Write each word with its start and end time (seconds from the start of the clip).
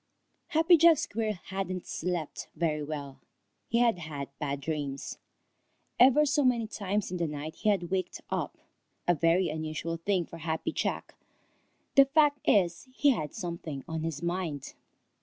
_Happy 0.53 0.77
Jack 0.77 0.97
Squirrel 0.97 1.33
hadn't 1.49 1.85
slept 1.85 2.47
very 2.55 2.81
well. 2.81 3.19
He 3.67 3.77
had 3.77 3.99
had 3.99 4.29
bad 4.39 4.59
dreams. 4.59 5.19
Ever 5.99 6.25
so 6.25 6.43
many 6.43 6.65
times 6.65 7.11
in 7.11 7.17
the 7.17 7.27
night 7.27 7.57
he 7.57 7.69
had 7.69 7.91
waked 7.91 8.19
up, 8.31 8.57
a 9.07 9.13
very 9.13 9.49
unusual 9.49 9.97
thing 9.97 10.25
for 10.25 10.39
Happy 10.39 10.71
Jack. 10.71 11.13
The 11.93 12.05
fact 12.05 12.39
is, 12.47 12.87
he 12.91 13.11
had 13.11 13.35
something 13.35 13.83
on 13.87 14.01
his 14.01 14.23
mind. 14.23 14.73